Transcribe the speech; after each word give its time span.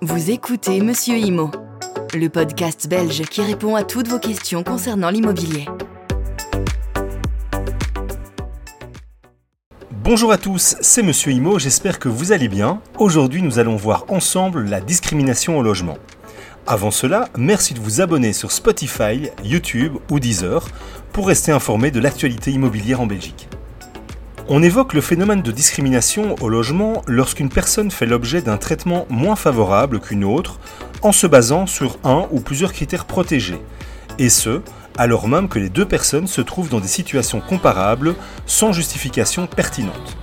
Vous 0.00 0.30
écoutez 0.30 0.80
Monsieur 0.80 1.16
Imo, 1.16 1.50
le 2.14 2.28
podcast 2.28 2.88
belge 2.88 3.22
qui 3.22 3.42
répond 3.42 3.74
à 3.74 3.82
toutes 3.82 4.06
vos 4.06 4.20
questions 4.20 4.62
concernant 4.62 5.10
l'immobilier. 5.10 5.66
Bonjour 9.90 10.30
à 10.30 10.38
tous, 10.38 10.76
c'est 10.80 11.02
Monsieur 11.02 11.32
Imo, 11.32 11.58
j'espère 11.58 11.98
que 11.98 12.08
vous 12.08 12.30
allez 12.30 12.48
bien. 12.48 12.80
Aujourd'hui, 12.98 13.42
nous 13.42 13.58
allons 13.58 13.76
voir 13.76 14.04
ensemble 14.08 14.64
la 14.64 14.80
discrimination 14.80 15.58
au 15.58 15.62
logement. 15.62 15.98
Avant 16.66 16.90
cela, 16.90 17.28
merci 17.36 17.74
de 17.74 17.80
vous 17.80 18.00
abonner 18.00 18.32
sur 18.32 18.52
Spotify, 18.52 19.30
YouTube 19.42 19.94
ou 20.10 20.20
Deezer 20.20 20.68
pour 21.12 21.26
rester 21.26 21.50
informé 21.50 21.90
de 21.90 21.98
l'actualité 21.98 22.52
immobilière 22.52 23.00
en 23.00 23.06
Belgique. 23.06 23.48
On 24.50 24.62
évoque 24.62 24.94
le 24.94 25.02
phénomène 25.02 25.42
de 25.42 25.52
discrimination 25.52 26.34
au 26.40 26.48
logement 26.48 27.02
lorsqu'une 27.06 27.50
personne 27.50 27.90
fait 27.90 28.06
l'objet 28.06 28.40
d'un 28.40 28.56
traitement 28.56 29.06
moins 29.10 29.36
favorable 29.36 30.00
qu'une 30.00 30.24
autre 30.24 30.58
en 31.02 31.12
se 31.12 31.26
basant 31.26 31.66
sur 31.66 31.98
un 32.02 32.26
ou 32.30 32.40
plusieurs 32.40 32.72
critères 32.72 33.04
protégés, 33.04 33.60
et 34.18 34.30
ce, 34.30 34.62
alors 34.96 35.28
même 35.28 35.50
que 35.50 35.58
les 35.58 35.68
deux 35.68 35.84
personnes 35.84 36.26
se 36.26 36.40
trouvent 36.40 36.70
dans 36.70 36.80
des 36.80 36.88
situations 36.88 37.42
comparables 37.42 38.14
sans 38.46 38.72
justification 38.72 39.46
pertinente. 39.46 40.16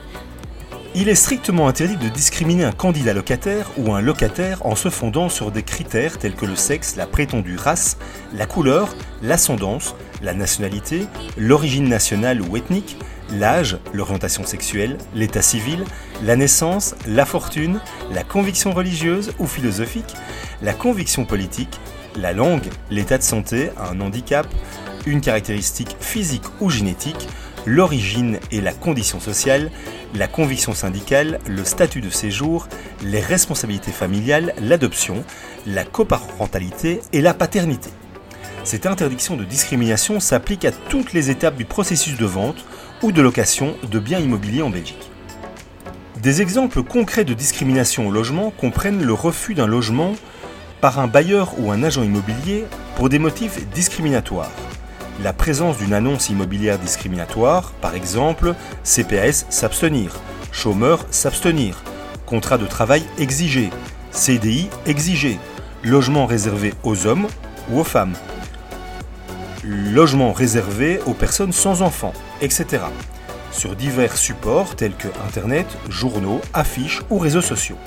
Il 0.95 1.07
est 1.07 1.15
strictement 1.15 1.67
interdit 1.67 1.97
de 1.97 2.09
discriminer 2.09 2.63
un 2.63 2.71
candidat 2.71 3.13
locataire 3.13 3.69
ou 3.77 3.93
un 3.93 4.01
locataire 4.01 4.65
en 4.65 4.75
se 4.75 4.89
fondant 4.89 5.29
sur 5.29 5.51
des 5.51 5.61
critères 5.61 6.17
tels 6.17 6.35
que 6.35 6.47
le 6.47 6.55
sexe, 6.55 6.95
la 6.95 7.05
prétendue 7.05 7.57
race, 7.57 7.97
la 8.33 8.47
couleur, 8.47 8.95
l'ascendance, 9.21 9.93
la 10.23 10.33
nationalité, 10.33 11.05
l'origine 11.37 11.89
nationale 11.89 12.41
ou 12.41 12.57
ethnique, 12.57 12.97
l'âge, 13.31 13.77
l'orientation 13.93 14.45
sexuelle, 14.45 14.97
l'état 15.13 15.41
civil, 15.41 15.83
la 16.23 16.35
naissance, 16.35 16.95
la 17.07 17.25
fortune, 17.25 17.79
la 18.11 18.23
conviction 18.23 18.71
religieuse 18.73 19.33
ou 19.39 19.47
philosophique, 19.47 20.13
la 20.61 20.73
conviction 20.73 21.25
politique, 21.25 21.79
la 22.15 22.33
langue, 22.33 22.69
l'état 22.89 23.17
de 23.17 23.23
santé, 23.23 23.71
un 23.77 23.99
handicap, 23.99 24.47
une 25.05 25.21
caractéristique 25.21 25.95
physique 25.99 26.43
ou 26.61 26.69
génétique, 26.69 27.27
l'origine 27.65 28.39
et 28.51 28.61
la 28.61 28.73
condition 28.73 29.19
sociale, 29.19 29.71
la 30.13 30.27
conviction 30.27 30.73
syndicale, 30.73 31.39
le 31.47 31.63
statut 31.65 32.01
de 32.01 32.09
séjour, 32.09 32.67
les 33.03 33.19
responsabilités 33.19 33.91
familiales, 33.91 34.53
l'adoption, 34.61 35.23
la 35.65 35.83
coparentalité 35.83 37.01
et 37.11 37.21
la 37.21 37.33
paternité. 37.33 37.89
Cette 38.65 38.87
interdiction 38.87 39.37
de 39.37 39.43
discrimination 39.43 40.19
s'applique 40.19 40.65
à 40.65 40.71
toutes 40.71 41.13
les 41.13 41.29
étapes 41.29 41.55
du 41.55 41.65
processus 41.65 42.17
de 42.17 42.25
vente 42.25 42.65
ou 43.03 43.11
de 43.11 43.21
location 43.21 43.75
de 43.83 43.99
biens 43.99 44.17
immobiliers 44.17 44.63
en 44.63 44.71
Belgique. 44.71 45.11
Des 46.23 46.41
exemples 46.41 46.81
concrets 46.81 47.25
de 47.25 47.35
discrimination 47.35 48.07
au 48.07 48.11
logement 48.11 48.49
comprennent 48.49 49.03
le 49.03 49.13
refus 49.13 49.53
d'un 49.53 49.67
logement 49.67 50.15
par 50.81 50.97
un 50.97 51.05
bailleur 51.05 51.53
ou 51.59 51.71
un 51.71 51.83
agent 51.83 52.01
immobilier 52.01 52.65
pour 52.95 53.07
des 53.07 53.19
motifs 53.19 53.69
discriminatoires. 53.69 54.51
La 55.21 55.31
présence 55.31 55.77
d'une 55.77 55.93
annonce 55.93 56.29
immobilière 56.29 56.79
discriminatoire, 56.79 57.71
par 57.81 57.93
exemple 57.93 58.55
CPS 58.83 59.45
s'abstenir, 59.49 60.15
chômeur 60.51 61.05
s'abstenir, 61.11 61.83
contrat 62.25 62.57
de 62.57 62.65
travail 62.65 63.03
exigé, 63.19 63.69
CDI 64.09 64.69
exigé, 64.87 65.37
logement 65.83 66.25
réservé 66.25 66.73
aux 66.83 67.05
hommes 67.05 67.27
ou 67.69 67.79
aux 67.79 67.83
femmes, 67.83 68.15
logement 69.65 70.31
réservé 70.31 70.99
aux 71.05 71.13
personnes 71.13 71.51
sans 71.51 71.81
enfants, 71.81 72.13
etc. 72.41 72.83
Sur 73.51 73.75
divers 73.75 74.17
supports 74.17 74.75
tels 74.75 74.95
que 74.95 75.07
Internet, 75.25 75.65
journaux, 75.89 76.41
affiches 76.53 77.01
ou 77.09 77.17
réseaux 77.17 77.41
sociaux. 77.41 77.77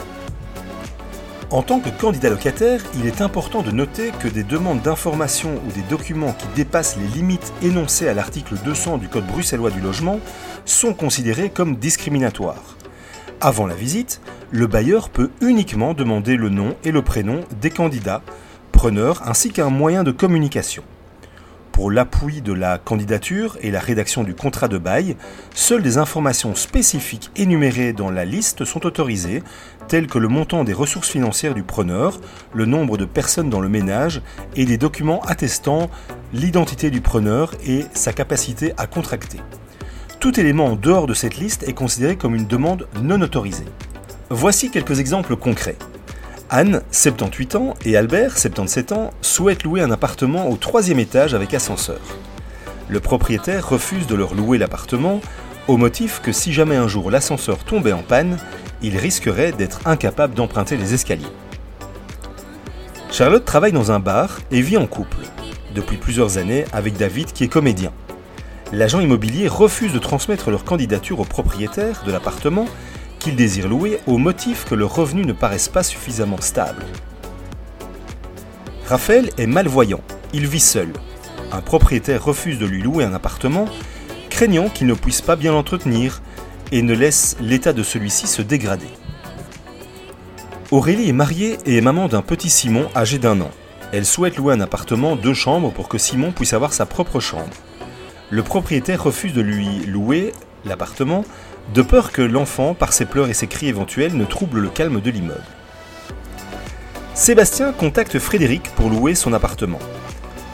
En 1.51 1.63
tant 1.63 1.81
que 1.81 1.89
candidat 1.89 2.29
locataire, 2.29 2.83
il 2.95 3.07
est 3.07 3.23
important 3.23 3.63
de 3.63 3.71
noter 3.71 4.11
que 4.21 4.29
des 4.29 4.43
demandes 4.43 4.83
d'informations 4.83 5.61
ou 5.67 5.73
des 5.73 5.87
documents 5.89 6.35
qui 6.35 6.47
dépassent 6.55 6.99
les 6.99 7.07
limites 7.07 7.55
énoncées 7.63 8.07
à 8.07 8.13
l'article 8.13 8.57
200 8.65 8.99
du 8.99 9.09
Code 9.09 9.27
bruxellois 9.27 9.71
du 9.71 9.81
logement 9.81 10.21
sont 10.67 10.93
considérés 10.93 11.49
comme 11.49 11.77
discriminatoires. 11.77 12.77
Avant 13.41 13.67
la 13.67 13.75
visite, 13.75 14.21
le 14.51 14.67
bailleur 14.67 15.09
peut 15.09 15.31
uniquement 15.41 15.95
demander 15.95 16.37
le 16.37 16.51
nom 16.51 16.77
et 16.85 16.91
le 16.91 17.01
prénom 17.01 17.41
des 17.63 17.71
candidats, 17.71 18.23
preneurs 18.73 19.23
ainsi 19.27 19.51
qu'un 19.51 19.71
moyen 19.71 20.03
de 20.03 20.11
communication. 20.11 20.83
Pour 21.79 21.93
l'appui 21.93 22.43
de 22.43 22.53
la 22.53 22.77
candidature 22.77 23.57
et 23.61 23.71
la 23.71 23.79
rédaction 23.79 24.25
du 24.25 24.35
contrat 24.35 24.67
de 24.67 24.79
bail, 24.79 25.15
seules 25.55 25.81
des 25.81 25.97
informations 25.97 26.57
spécifiques 26.57 27.31
énumérées 27.37 27.93
dans 27.93 28.11
la 28.11 28.25
liste 28.25 28.65
sont 28.65 28.85
autorisées, 28.85 29.45
telles 29.87 30.09
que 30.09 30.19
le 30.19 30.27
montant 30.27 30.65
des 30.65 30.73
ressources 30.73 31.09
financières 31.09 31.55
du 31.55 31.63
preneur, 31.63 32.21
le 32.53 32.67
nombre 32.67 32.99
de 32.99 33.05
personnes 33.05 33.49
dans 33.49 33.61
le 33.61 33.69
ménage 33.69 34.23
et 34.57 34.65
des 34.65 34.77
documents 34.77 35.21
attestant 35.21 35.89
l'identité 36.33 36.91
du 36.91 37.01
preneur 37.01 37.55
et 37.65 37.85
sa 37.95 38.13
capacité 38.13 38.73
à 38.77 38.89
contracter. 38.89 39.39
Tout 40.19 40.41
élément 40.41 40.67
en 40.67 40.75
dehors 40.75 41.07
de 41.07 41.15
cette 41.15 41.37
liste 41.37 41.63
est 41.69 41.75
considéré 41.75 42.17
comme 42.17 42.35
une 42.35 42.49
demande 42.49 42.89
non 43.01 43.21
autorisée. 43.21 43.67
Voici 44.31 44.73
quelques 44.73 44.99
exemples 44.99 45.37
concrets. 45.37 45.79
Anne, 46.51 46.81
78 46.91 47.57
ans, 47.57 47.75
et 47.85 47.97
Albert, 47.97 48.39
77 48.39 48.93
ans, 48.93 49.11
souhaitent 49.21 49.65
louer 49.65 49.83
un 49.83 49.91
appartement 49.91 50.49
au 50.49 50.57
troisième 50.57 50.99
étage 50.99 51.35
avec 51.35 51.53
ascenseur. 51.53 52.01
Le 52.89 53.01
propriétaire 53.01 53.69
refuse 53.69 54.07
de 54.07 54.15
leur 54.15 54.35
louer 54.35 54.57
l'appartement 54.57 55.21
au 55.67 55.77
motif 55.77 56.23
que 56.23 56.33
si 56.33 56.55
jamais 56.55 56.77
un 56.77 56.89
jour 56.89 57.11
l'ascenseur 57.11 57.59
tombait 57.59 57.93
en 57.93 58.03
panne, 58.03 58.39
il 58.81 58.97
risquerait 58.97 59.53
d'être 59.53 59.81
incapable 59.87 60.33
d'emprunter 60.33 60.79
les 60.79 60.95
escaliers. 60.95 61.27
Charlotte 63.11 63.45
travaille 63.45 63.73
dans 63.73 63.93
un 63.93 64.01
bar 64.01 64.39
et 64.51 64.63
vit 64.63 64.79
en 64.79 64.87
couple, 64.87 65.19
depuis 65.75 65.99
plusieurs 65.99 66.39
années 66.39 66.65
avec 66.73 66.97
David 66.97 67.33
qui 67.33 67.45
est 67.45 67.49
comédien. 67.49 67.93
L'agent 68.73 69.01
immobilier 69.01 69.49
refuse 69.49 69.93
de 69.93 69.99
transmettre 69.99 70.51
leur 70.51 70.65
candidature 70.65 71.21
au 71.21 71.25
propriétaire 71.25 72.03
de 72.07 72.13
l'appartement 72.13 72.67
qu'ils 73.19 73.37
désirent 73.37 73.69
louer 73.69 74.01
au 74.07 74.19
motif 74.19 74.65
que 74.65 74.75
leurs 74.75 74.95
revenus 74.95 75.27
ne 75.27 75.33
paraissent 75.33 75.69
pas 75.69 75.83
suffisamment 75.83 76.41
stables. 76.41 76.85
Raphaël 78.87 79.31
est 79.37 79.47
malvoyant, 79.47 80.01
il 80.33 80.47
vit 80.47 80.61
seul. 80.61 80.93
Un 81.53 81.61
propriétaire 81.61 82.25
refuse 82.25 82.59
de 82.59 82.67
lui 82.67 82.83
louer 82.83 83.05
un 83.05 83.15
appartement, 83.15 83.67
craignant 84.31 84.69
qu'il 84.69 84.87
ne 84.87 84.95
puisse 84.95 85.21
pas 85.21 85.37
bien 85.37 85.53
l'entretenir 85.53 86.23
et 86.73 86.83
ne 86.83 86.95
laisse 86.95 87.37
l'état 87.41 87.73
de 87.73 87.83
celui-ci 87.83 88.27
se 88.27 88.43
dégrader. 88.43 88.89
Aurélie 90.71 91.09
est 91.09 91.15
mariée 91.15 91.59
et 91.65 91.79
est 91.79 91.83
maman 91.83 92.09
d'un 92.09 92.21
petit 92.21 92.51
Simon 92.51 92.89
âgé 92.95 93.19
d'un 93.19 93.41
an. 93.41 93.51
Elle 93.93 94.05
souhaite 94.05 94.37
louer 94.37 94.53
un 94.53 94.61
appartement 94.61 95.17
deux 95.17 95.33
chambres 95.33 95.73
pour 95.73 95.89
que 95.89 95.97
Simon 95.97 96.31
puisse 96.31 96.53
avoir 96.53 96.75
sa 96.75 96.85
propre 96.85 97.21
chambre. 97.21 97.57
Le 98.31 98.43
propriétaire 98.43 99.03
refuse 99.03 99.33
de 99.33 99.41
lui 99.41 99.87
louer 99.87 100.33
l'appartement 100.67 101.25
de 101.75 101.83
peur 101.83 102.13
que 102.13 102.23
l'enfant, 102.23 102.75
par 102.75 102.93
ses 102.93 103.05
pleurs 103.05 103.29
et 103.29 103.35
ses 103.35 103.47
cris 103.47 103.69
éventuels, 103.69 104.17
ne 104.17 104.25
trouble 104.25 104.61
le 104.61 104.69
calme 104.69 105.01
de 105.01 105.11
l'immeuble. 105.11 105.43
Sébastien 107.15 107.73
contacte 107.73 108.19
Frédéric 108.19 108.71
pour 108.75 108.91
louer 108.91 109.15
son 109.15 109.33
appartement. 109.33 109.81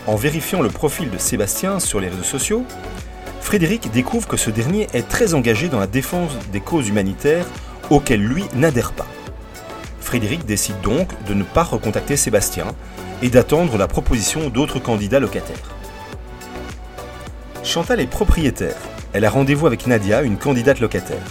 En 0.07 0.17
vérifiant 0.17 0.61
le 0.61 0.69
profil 0.69 1.11
de 1.11 1.19
Sébastien 1.19 1.79
sur 1.79 2.01
les 2.01 2.09
réseaux 2.09 2.23
sociaux, 2.23 2.65
Frédéric 3.41 3.91
découvre 3.91 4.27
que 4.27 4.37
ce 4.37 4.51
dernier 4.51 4.89
est 4.93 5.09
très 5.09 5.35
engagé 5.35 5.69
dans 5.69 5.79
la 5.79 5.87
défense 5.87 6.33
des 6.53 6.61
causes 6.61 6.89
humanitaires 6.89 7.47
auxquelles 7.91 8.25
lui 8.25 8.45
n'adhère 8.55 8.93
pas. 8.93 9.07
Frédéric 10.01 10.45
décide 10.47 10.81
donc 10.81 11.09
de 11.27 11.35
ne 11.35 11.45
pas 11.45 11.63
recontacter 11.63 12.17
Sébastien 12.17 12.67
et 13.23 13.29
d'attendre 13.29 13.79
la 13.79 13.87
proposition 13.87 14.49
d'autres 14.49 14.79
candidats 14.79 15.21
locataires. 15.21 15.75
Chantal 17.63 18.01
est 18.01 18.07
propriétaire 18.07 18.77
elle 19.15 19.25
a 19.25 19.31
rendez-vous 19.31 19.69
avec 19.69 19.87
Nadia, 19.87 20.23
une 20.23 20.37
candidate 20.37 20.81
locataire. 20.81 21.23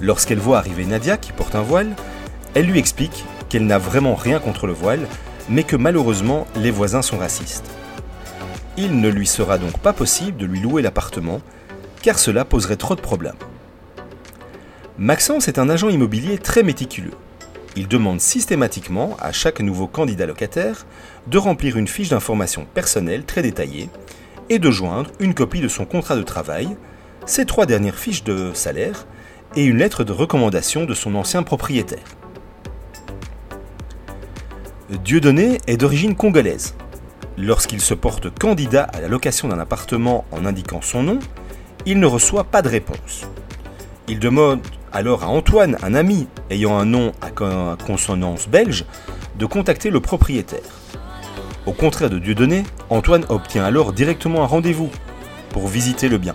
Lorsqu'elle 0.00 0.38
voit 0.38 0.56
arriver 0.56 0.86
Nadia, 0.86 1.18
qui 1.18 1.32
porte 1.32 1.54
un 1.54 1.62
voile, 1.62 1.94
elle 2.54 2.64
lui 2.64 2.78
explique 2.78 3.26
qu'elle 3.50 3.66
n'a 3.66 3.76
vraiment 3.76 4.14
rien 4.14 4.40
contre 4.40 4.66
le 4.66 4.72
voile, 4.72 5.06
mais 5.50 5.62
que 5.62 5.76
malheureusement 5.76 6.46
les 6.56 6.70
voisins 6.70 7.02
sont 7.02 7.18
racistes. 7.18 7.70
Il 8.78 8.98
ne 8.98 9.10
lui 9.10 9.26
sera 9.26 9.58
donc 9.58 9.78
pas 9.78 9.92
possible 9.92 10.38
de 10.38 10.46
lui 10.46 10.60
louer 10.60 10.80
l'appartement, 10.80 11.42
car 12.00 12.18
cela 12.18 12.46
poserait 12.46 12.76
trop 12.76 12.94
de 12.94 13.00
problèmes. 13.02 13.34
Maxence 14.96 15.48
est 15.48 15.58
un 15.58 15.68
agent 15.68 15.90
immobilier 15.90 16.38
très 16.38 16.62
méticuleux. 16.62 17.14
Il 17.76 17.88
demande 17.88 18.22
systématiquement 18.22 19.18
à 19.20 19.32
chaque 19.32 19.60
nouveau 19.60 19.86
candidat 19.86 20.24
locataire 20.24 20.86
de 21.26 21.36
remplir 21.36 21.76
une 21.76 21.88
fiche 21.88 22.08
d'information 22.08 22.66
personnelle 22.72 23.24
très 23.24 23.42
détaillée 23.42 23.90
et 24.48 24.58
de 24.58 24.70
joindre 24.70 25.10
une 25.20 25.34
copie 25.34 25.60
de 25.60 25.68
son 25.68 25.84
contrat 25.84 26.16
de 26.16 26.22
travail, 26.22 26.74
ses 27.28 27.44
trois 27.44 27.66
dernières 27.66 27.98
fiches 27.98 28.24
de 28.24 28.52
salaire 28.54 29.06
et 29.54 29.64
une 29.64 29.78
lettre 29.78 30.02
de 30.02 30.12
recommandation 30.12 30.84
de 30.84 30.94
son 30.94 31.14
ancien 31.14 31.42
propriétaire. 31.42 32.04
Dieudonné 35.04 35.58
est 35.66 35.76
d'origine 35.76 36.16
congolaise. 36.16 36.74
Lorsqu'il 37.36 37.80
se 37.82 37.92
porte 37.94 38.30
candidat 38.30 38.84
à 38.84 39.00
la 39.00 39.08
location 39.08 39.48
d'un 39.48 39.58
appartement 39.58 40.24
en 40.32 40.46
indiquant 40.46 40.80
son 40.80 41.02
nom, 41.02 41.18
il 41.84 42.00
ne 42.00 42.06
reçoit 42.06 42.44
pas 42.44 42.62
de 42.62 42.68
réponse. 42.68 43.26
Il 44.08 44.18
demande 44.18 44.60
alors 44.90 45.22
à 45.22 45.28
Antoine, 45.28 45.76
un 45.82 45.94
ami 45.94 46.26
ayant 46.48 46.78
un 46.78 46.86
nom 46.86 47.12
à 47.20 47.30
consonance 47.76 48.48
belge, 48.48 48.86
de 49.38 49.44
contacter 49.44 49.90
le 49.90 50.00
propriétaire. 50.00 50.60
Au 51.66 51.72
contraire 51.72 52.08
de 52.08 52.18
Dieudonné, 52.18 52.64
Antoine 52.88 53.26
obtient 53.28 53.64
alors 53.64 53.92
directement 53.92 54.42
un 54.42 54.46
rendez-vous 54.46 54.90
pour 55.50 55.68
visiter 55.68 56.08
le 56.08 56.16
bien. 56.16 56.34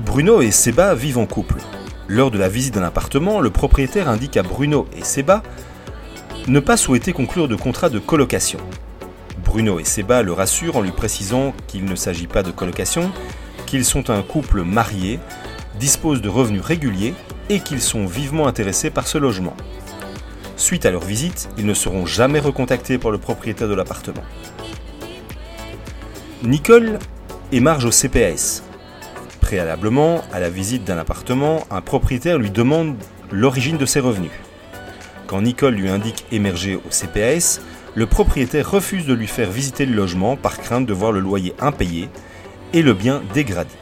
Bruno 0.00 0.40
et 0.40 0.50
Seba 0.50 0.94
vivent 0.94 1.18
en 1.18 1.26
couple. 1.26 1.56
Lors 2.08 2.30
de 2.30 2.38
la 2.38 2.48
visite 2.48 2.74
d'un 2.74 2.82
appartement, 2.82 3.40
le 3.40 3.50
propriétaire 3.50 4.08
indique 4.08 4.38
à 4.38 4.42
Bruno 4.42 4.86
et 4.96 5.04
Seba 5.04 5.42
ne 6.48 6.58
pas 6.58 6.78
souhaiter 6.78 7.12
conclure 7.12 7.48
de 7.48 7.54
contrat 7.54 7.90
de 7.90 7.98
colocation. 7.98 8.58
Bruno 9.44 9.78
et 9.78 9.84
Seba 9.84 10.22
le 10.22 10.32
rassurent 10.32 10.76
en 10.76 10.80
lui 10.80 10.90
précisant 10.90 11.52
qu'il 11.66 11.84
ne 11.84 11.94
s'agit 11.94 12.26
pas 12.26 12.42
de 12.42 12.50
colocation, 12.50 13.12
qu'ils 13.66 13.84
sont 13.84 14.08
un 14.08 14.22
couple 14.22 14.62
marié, 14.62 15.20
disposent 15.78 16.22
de 16.22 16.30
revenus 16.30 16.62
réguliers 16.62 17.14
et 17.50 17.60
qu'ils 17.60 17.82
sont 17.82 18.06
vivement 18.06 18.46
intéressés 18.46 18.90
par 18.90 19.06
ce 19.06 19.18
logement. 19.18 19.56
Suite 20.56 20.86
à 20.86 20.90
leur 20.90 21.04
visite, 21.04 21.50
ils 21.58 21.66
ne 21.66 21.74
seront 21.74 22.06
jamais 22.06 22.40
recontactés 22.40 22.96
par 22.96 23.10
le 23.10 23.18
propriétaire 23.18 23.68
de 23.68 23.74
l'appartement. 23.74 24.24
Nicole 26.42 26.98
émarge 27.52 27.84
au 27.84 27.90
CPS. 27.90 28.62
Préalablement 29.50 30.22
à 30.32 30.38
la 30.38 30.48
visite 30.48 30.84
d'un 30.84 30.96
appartement, 30.96 31.64
un 31.72 31.80
propriétaire 31.80 32.38
lui 32.38 32.52
demande 32.52 32.94
l'origine 33.32 33.78
de 33.78 33.84
ses 33.84 33.98
revenus. 33.98 34.30
Quand 35.26 35.42
Nicole 35.42 35.74
lui 35.74 35.88
indique 35.88 36.24
émerger 36.30 36.76
au 36.76 36.88
CPS, 36.88 37.60
le 37.96 38.06
propriétaire 38.06 38.70
refuse 38.70 39.06
de 39.06 39.12
lui 39.12 39.26
faire 39.26 39.50
visiter 39.50 39.86
le 39.86 39.96
logement 39.96 40.36
par 40.36 40.58
crainte 40.58 40.86
de 40.86 40.92
voir 40.92 41.10
le 41.10 41.18
loyer 41.18 41.52
impayé 41.58 42.08
et 42.72 42.82
le 42.82 42.94
bien 42.94 43.22
dégradé. 43.34 43.74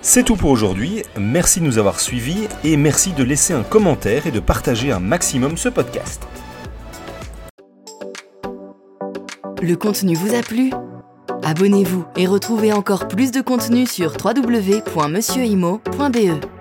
C'est 0.00 0.22
tout 0.22 0.36
pour 0.36 0.48
aujourd'hui, 0.48 1.02
merci 1.20 1.60
de 1.60 1.66
nous 1.66 1.76
avoir 1.76 2.00
suivis 2.00 2.48
et 2.64 2.78
merci 2.78 3.12
de 3.12 3.24
laisser 3.24 3.52
un 3.52 3.62
commentaire 3.62 4.26
et 4.26 4.30
de 4.30 4.40
partager 4.40 4.90
un 4.90 5.00
maximum 5.00 5.58
ce 5.58 5.68
podcast. 5.68 6.26
Le 9.60 9.74
contenu 9.74 10.14
vous 10.14 10.34
a 10.34 10.40
plu? 10.40 10.70
Abonnez-vous 11.42 12.04
et 12.16 12.26
retrouvez 12.26 12.72
encore 12.72 13.08
plus 13.08 13.30
de 13.30 13.40
contenu 13.40 13.86
sur 13.86 14.16
www.monsieurimo.be. 14.24 16.55